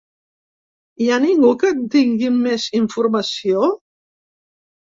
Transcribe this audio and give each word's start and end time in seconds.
Hi 1.03 1.09
ha 1.09 1.19
ningú 1.25 1.51
que 1.65 1.69
en 1.75 1.83
tingui 1.97 2.33
més 2.39 2.67
informació? 2.81 3.71